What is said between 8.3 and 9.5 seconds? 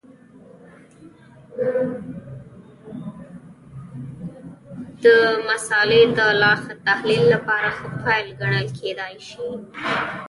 ګڼل کېدای شي.